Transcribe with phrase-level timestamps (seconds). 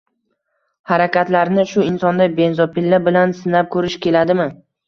[0.91, 4.53] harakatlarini shu insonda benzopila bilan sinab ko‘rish keladimi?